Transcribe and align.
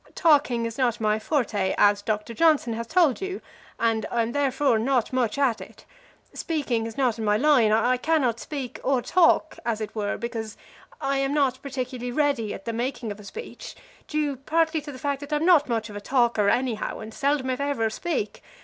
"Talking 0.15 0.65
is 0.65 0.79
not 0.79 0.99
my 0.99 1.19
forte, 1.19 1.75
as 1.77 2.01
Doctor 2.01 2.33
Johnson 2.33 2.73
has 2.73 2.87
told 2.87 3.21
you, 3.21 3.39
and 3.79 4.03
I 4.09 4.23
am 4.23 4.31
therefore 4.31 4.79
not 4.79 5.13
much 5.13 5.37
at 5.37 5.61
it. 5.61 5.85
Speaking 6.33 6.87
is 6.87 6.97
not 6.97 7.19
in 7.19 7.23
my 7.23 7.37
line. 7.37 7.71
I 7.71 7.97
cannot 7.97 8.39
speak 8.39 8.79
or 8.83 9.03
talk, 9.03 9.59
as 9.63 9.79
it 9.79 9.93
were, 9.93 10.17
because 10.17 10.57
I 10.99 11.19
am 11.19 11.35
not 11.35 11.61
particularly 11.61 12.11
ready 12.11 12.51
at 12.51 12.65
the 12.65 12.73
making 12.73 13.11
of 13.11 13.19
a 13.19 13.23
speech, 13.23 13.75
due 14.07 14.37
partly 14.37 14.81
to 14.81 14.91
the 14.91 14.97
fact 14.97 15.19
that 15.19 15.31
I 15.31 15.35
am 15.35 15.45
not 15.45 15.69
much 15.69 15.87
of 15.87 15.95
a 15.95 16.01
talker 16.01 16.49
anyhow, 16.49 16.97
and 16.97 17.13
seldom 17.13 17.51
if 17.51 17.59
ever 17.61 17.91
speak. 17.91 18.41